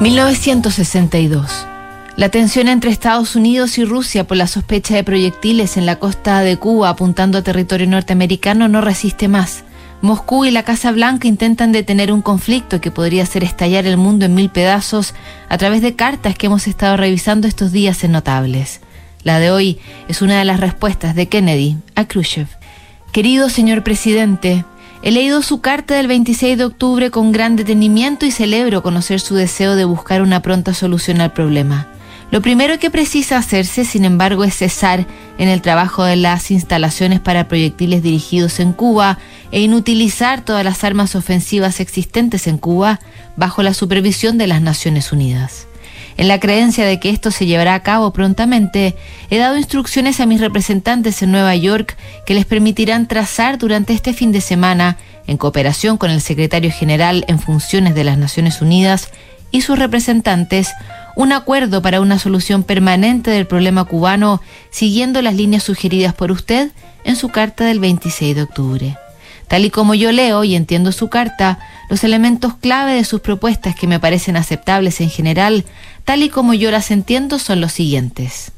1962. 0.00 1.66
La 2.16 2.28
tensión 2.28 2.68
entre 2.68 2.90
Estados 2.90 3.34
Unidos 3.34 3.78
y 3.78 3.84
Rusia 3.86 4.26
por 4.26 4.36
la 4.36 4.46
sospecha 4.46 4.94
de 4.94 5.04
proyectiles 5.04 5.78
en 5.78 5.86
la 5.86 5.96
costa 5.96 6.40
de 6.40 6.58
Cuba 6.58 6.90
apuntando 6.90 7.38
a 7.38 7.42
territorio 7.42 7.86
norteamericano 7.86 8.68
no 8.68 8.82
resiste 8.82 9.26
más. 9.26 9.64
Moscú 10.02 10.44
y 10.44 10.50
la 10.50 10.64
Casa 10.64 10.92
Blanca 10.92 11.28
intentan 11.28 11.72
detener 11.72 12.12
un 12.12 12.20
conflicto 12.20 12.78
que 12.82 12.90
podría 12.90 13.22
hacer 13.22 13.42
estallar 13.42 13.86
el 13.86 13.96
mundo 13.96 14.26
en 14.26 14.34
mil 14.34 14.50
pedazos 14.50 15.14
a 15.48 15.56
través 15.56 15.80
de 15.80 15.96
cartas 15.96 16.36
que 16.36 16.46
hemos 16.46 16.66
estado 16.66 16.98
revisando 16.98 17.48
estos 17.48 17.72
días 17.72 18.04
en 18.04 18.12
Notables. 18.12 18.80
La 19.22 19.38
de 19.38 19.50
hoy 19.50 19.78
es 20.08 20.20
una 20.20 20.38
de 20.38 20.44
las 20.44 20.60
respuestas 20.60 21.14
de 21.14 21.28
Kennedy 21.28 21.78
a 21.94 22.04
Khrushchev. 22.04 22.48
Querido 23.12 23.48
señor 23.48 23.82
presidente, 23.82 24.66
He 25.02 25.10
leído 25.10 25.42
su 25.42 25.60
carta 25.60 25.94
del 25.94 26.08
26 26.08 26.58
de 26.58 26.64
octubre 26.64 27.10
con 27.10 27.30
gran 27.30 27.56
detenimiento 27.56 28.26
y 28.26 28.30
celebro 28.30 28.82
conocer 28.82 29.20
su 29.20 29.34
deseo 29.34 29.76
de 29.76 29.84
buscar 29.84 30.22
una 30.22 30.42
pronta 30.42 30.74
solución 30.74 31.20
al 31.20 31.32
problema. 31.32 31.86
Lo 32.32 32.42
primero 32.42 32.78
que 32.80 32.90
precisa 32.90 33.38
hacerse, 33.38 33.84
sin 33.84 34.04
embargo, 34.04 34.42
es 34.42 34.56
cesar 34.56 35.06
en 35.38 35.48
el 35.48 35.62
trabajo 35.62 36.02
de 36.02 36.16
las 36.16 36.50
instalaciones 36.50 37.20
para 37.20 37.46
proyectiles 37.46 38.02
dirigidos 38.02 38.58
en 38.58 38.72
Cuba 38.72 39.18
e 39.52 39.60
inutilizar 39.60 40.40
todas 40.40 40.64
las 40.64 40.82
armas 40.82 41.14
ofensivas 41.14 41.78
existentes 41.78 42.48
en 42.48 42.58
Cuba 42.58 42.98
bajo 43.36 43.62
la 43.62 43.74
supervisión 43.74 44.38
de 44.38 44.48
las 44.48 44.60
Naciones 44.60 45.12
Unidas. 45.12 45.68
En 46.16 46.28
la 46.28 46.40
creencia 46.40 46.86
de 46.86 46.98
que 46.98 47.10
esto 47.10 47.30
se 47.30 47.46
llevará 47.46 47.74
a 47.74 47.82
cabo 47.82 48.12
prontamente, 48.12 48.96
he 49.28 49.36
dado 49.36 49.58
instrucciones 49.58 50.20
a 50.20 50.26
mis 50.26 50.40
representantes 50.40 51.22
en 51.22 51.30
Nueva 51.30 51.54
York 51.56 51.96
que 52.24 52.34
les 52.34 52.46
permitirán 52.46 53.06
trazar 53.06 53.58
durante 53.58 53.92
este 53.92 54.14
fin 54.14 54.32
de 54.32 54.40
semana, 54.40 54.96
en 55.26 55.36
cooperación 55.36 55.98
con 55.98 56.10
el 56.10 56.20
secretario 56.20 56.70
general 56.70 57.24
en 57.28 57.38
funciones 57.38 57.94
de 57.94 58.04
las 58.04 58.16
Naciones 58.16 58.62
Unidas 58.62 59.10
y 59.50 59.60
sus 59.60 59.78
representantes, 59.78 60.70
un 61.16 61.32
acuerdo 61.32 61.82
para 61.82 62.00
una 62.00 62.18
solución 62.18 62.62
permanente 62.62 63.30
del 63.30 63.46
problema 63.46 63.84
cubano, 63.84 64.40
siguiendo 64.70 65.20
las 65.22 65.34
líneas 65.34 65.64
sugeridas 65.64 66.14
por 66.14 66.30
usted 66.30 66.70
en 67.04 67.16
su 67.16 67.28
carta 67.28 67.64
del 67.64 67.80
26 67.80 68.36
de 68.36 68.42
octubre. 68.42 68.96
Tal 69.48 69.64
y 69.64 69.70
como 69.70 69.94
yo 69.94 70.12
leo 70.12 70.44
y 70.44 70.56
entiendo 70.56 70.92
su 70.92 71.08
carta, 71.08 71.58
los 71.88 72.02
elementos 72.04 72.54
clave 72.56 72.94
de 72.94 73.04
sus 73.04 73.20
propuestas 73.20 73.76
que 73.76 73.86
me 73.86 74.00
parecen 74.00 74.36
aceptables 74.36 75.00
en 75.00 75.10
general, 75.10 75.64
tal 76.04 76.22
y 76.22 76.28
como 76.28 76.54
yo 76.54 76.70
las 76.70 76.90
entiendo, 76.90 77.38
son 77.38 77.60
los 77.60 77.72
siguientes. 77.72 78.52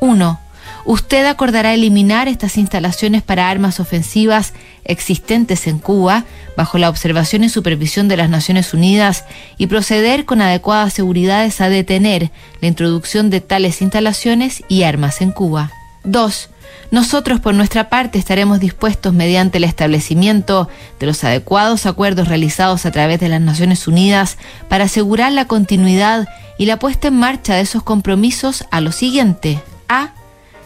1. 0.00 0.40
Usted 0.84 1.26
acordará 1.26 1.74
eliminar 1.74 2.28
estas 2.28 2.56
instalaciones 2.56 3.22
para 3.22 3.50
armas 3.50 3.80
ofensivas 3.80 4.52
existentes 4.84 5.66
en 5.66 5.80
Cuba 5.80 6.24
bajo 6.56 6.78
la 6.78 6.88
observación 6.88 7.42
y 7.42 7.48
supervisión 7.48 8.06
de 8.06 8.16
las 8.16 8.30
Naciones 8.30 8.72
Unidas 8.72 9.24
y 9.58 9.66
proceder 9.66 10.24
con 10.24 10.40
adecuadas 10.40 10.92
seguridades 10.92 11.60
a 11.60 11.68
detener 11.68 12.30
la 12.60 12.68
introducción 12.68 13.30
de 13.30 13.40
tales 13.40 13.82
instalaciones 13.82 14.62
y 14.68 14.84
armas 14.84 15.22
en 15.22 15.32
Cuba. 15.32 15.72
2 16.04 16.50
nosotros 16.90 17.40
por 17.40 17.54
nuestra 17.54 17.88
parte 17.88 18.18
estaremos 18.18 18.60
dispuestos 18.60 19.12
mediante 19.12 19.58
el 19.58 19.64
establecimiento 19.64 20.68
de 21.00 21.06
los 21.06 21.24
adecuados 21.24 21.86
acuerdos 21.86 22.28
realizados 22.28 22.86
a 22.86 22.92
través 22.92 23.18
de 23.18 23.28
las 23.28 23.40
Naciones 23.40 23.88
Unidas 23.88 24.38
para 24.68 24.84
asegurar 24.84 25.32
la 25.32 25.46
continuidad 25.46 26.28
y 26.58 26.66
la 26.66 26.78
puesta 26.78 27.08
en 27.08 27.14
marcha 27.14 27.54
de 27.54 27.62
esos 27.62 27.82
compromisos 27.82 28.64
a 28.70 28.80
lo 28.80 28.92
siguiente. 28.92 29.60
A. 29.88 30.10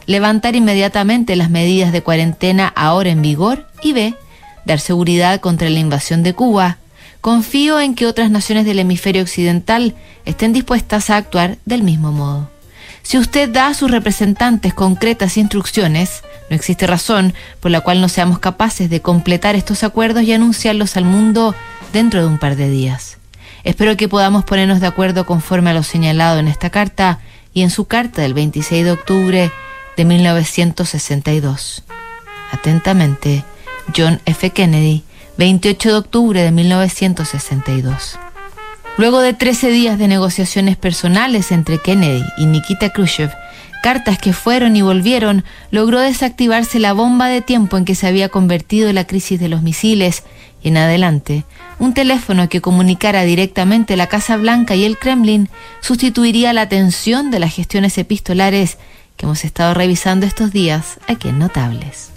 Levantar 0.06 0.56
inmediatamente 0.56 1.36
las 1.36 1.50
medidas 1.50 1.92
de 1.92 2.02
cuarentena 2.02 2.72
ahora 2.76 3.10
en 3.10 3.22
vigor 3.22 3.66
y 3.82 3.92
B. 3.92 4.14
Dar 4.66 4.80
seguridad 4.80 5.40
contra 5.40 5.70
la 5.70 5.78
invasión 5.78 6.22
de 6.22 6.34
Cuba. 6.34 6.78
Confío 7.20 7.80
en 7.80 7.94
que 7.94 8.06
otras 8.06 8.30
naciones 8.30 8.66
del 8.66 8.78
hemisferio 8.78 9.22
occidental 9.22 9.94
estén 10.24 10.52
dispuestas 10.52 11.10
a 11.10 11.16
actuar 11.16 11.58
del 11.64 11.82
mismo 11.82 12.12
modo. 12.12 12.50
Si 13.02 13.18
usted 13.18 13.48
da 13.48 13.68
a 13.68 13.74
sus 13.74 13.90
representantes 13.90 14.74
concretas 14.74 15.36
instrucciones, 15.36 16.22
no 16.48 16.56
existe 16.56 16.86
razón 16.86 17.34
por 17.60 17.70
la 17.70 17.80
cual 17.80 18.00
no 18.00 18.08
seamos 18.08 18.38
capaces 18.38 18.90
de 18.90 19.00
completar 19.00 19.56
estos 19.56 19.84
acuerdos 19.84 20.22
y 20.24 20.32
anunciarlos 20.32 20.96
al 20.96 21.04
mundo 21.04 21.54
dentro 21.92 22.20
de 22.20 22.26
un 22.26 22.38
par 22.38 22.56
de 22.56 22.68
días. 22.68 23.18
Espero 23.64 23.96
que 23.96 24.08
podamos 24.08 24.44
ponernos 24.44 24.80
de 24.80 24.86
acuerdo 24.86 25.26
conforme 25.26 25.70
a 25.70 25.74
lo 25.74 25.82
señalado 25.82 26.38
en 26.38 26.48
esta 26.48 26.70
carta 26.70 27.20
y 27.52 27.62
en 27.62 27.70
su 27.70 27.86
carta 27.86 28.22
del 28.22 28.34
26 28.34 28.84
de 28.84 28.92
octubre 28.92 29.50
de 29.96 30.04
1962. 30.04 31.82
Atentamente, 32.52 33.44
John 33.96 34.20
F. 34.24 34.50
Kennedy, 34.50 35.04
28 35.36 35.88
de 35.88 35.94
octubre 35.94 36.42
de 36.42 36.50
1962. 36.50 38.18
Luego 39.00 39.22
de 39.22 39.32
13 39.32 39.70
días 39.70 39.98
de 39.98 40.08
negociaciones 40.08 40.76
personales 40.76 41.52
entre 41.52 41.78
Kennedy 41.78 42.22
y 42.36 42.44
Nikita 42.44 42.90
Khrushchev, 42.90 43.30
cartas 43.82 44.18
que 44.18 44.34
fueron 44.34 44.76
y 44.76 44.82
volvieron, 44.82 45.42
logró 45.70 46.00
desactivarse 46.00 46.78
la 46.78 46.92
bomba 46.92 47.28
de 47.28 47.40
tiempo 47.40 47.78
en 47.78 47.86
que 47.86 47.94
se 47.94 48.06
había 48.06 48.28
convertido 48.28 48.92
la 48.92 49.06
crisis 49.06 49.40
de 49.40 49.48
los 49.48 49.62
misiles 49.62 50.24
y 50.62 50.68
en 50.68 50.76
adelante, 50.76 51.46
un 51.78 51.94
teléfono 51.94 52.50
que 52.50 52.60
comunicara 52.60 53.22
directamente 53.22 53.96
la 53.96 54.06
Casa 54.06 54.36
Blanca 54.36 54.74
y 54.74 54.84
el 54.84 54.98
Kremlin 54.98 55.48
sustituiría 55.80 56.52
la 56.52 56.60
atención 56.60 57.30
de 57.30 57.38
las 57.38 57.54
gestiones 57.54 57.96
epistolares 57.96 58.76
que 59.16 59.24
hemos 59.24 59.46
estado 59.46 59.72
revisando 59.72 60.26
estos 60.26 60.52
días 60.52 60.98
aquí 61.08 61.30
en 61.30 61.38
Notables. 61.38 62.08